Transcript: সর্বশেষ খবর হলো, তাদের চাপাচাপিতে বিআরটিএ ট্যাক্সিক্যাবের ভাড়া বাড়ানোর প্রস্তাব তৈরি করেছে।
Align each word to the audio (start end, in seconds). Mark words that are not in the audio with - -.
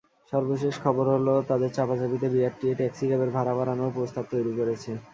সর্বশেষ 0.31 0.75
খবর 0.83 1.05
হলো, 1.15 1.33
তাদের 1.49 1.69
চাপাচাপিতে 1.73 2.27
বিআরটিএ 2.33 2.73
ট্যাক্সিক্যাবের 2.79 3.33
ভাড়া 3.35 3.53
বাড়ানোর 3.57 3.95
প্রস্তাব 3.97 4.23
তৈরি 4.33 4.53
করেছে। 4.59 4.91